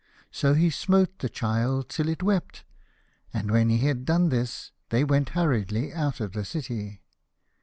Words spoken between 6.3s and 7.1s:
the city.